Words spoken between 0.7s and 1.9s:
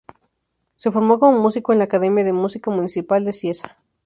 Se formó como músico en la